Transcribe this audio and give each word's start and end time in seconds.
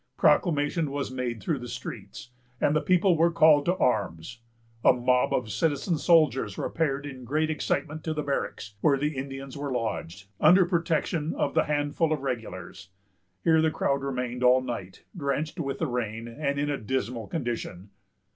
Proclamation 0.17 0.89
was 0.89 1.11
made 1.11 1.43
through 1.43 1.59
the 1.59 1.67
streets, 1.67 2.31
and 2.59 2.75
the 2.75 2.81
people 2.81 3.15
were 3.15 3.29
called 3.29 3.65
to 3.65 3.75
arms. 3.77 4.39
A 4.83 4.91
mob 4.93 5.31
of 5.31 5.51
citizen 5.51 5.99
soldiers 5.99 6.57
repaired 6.57 7.05
in 7.05 7.23
great 7.23 7.51
excitement 7.51 8.03
to 8.05 8.13
the 8.15 8.23
barracks, 8.23 8.73
where 8.81 8.97
the 8.97 9.15
Indians 9.15 9.55
were 9.55 9.71
lodged, 9.71 10.25
under 10.39 10.65
protection 10.65 11.35
of 11.35 11.53
the 11.53 11.65
handful 11.65 12.11
of 12.11 12.21
regulars. 12.23 12.89
Here 13.43 13.61
the 13.61 13.69
crowd 13.69 14.01
remained 14.01 14.43
all 14.43 14.61
night, 14.63 15.03
drenched 15.15 15.59
with 15.59 15.77
the 15.77 15.85
rain, 15.85 16.27
and 16.27 16.57
in 16.57 16.71
a 16.71 16.79
dismal 16.79 17.27
condition. 17.27 17.91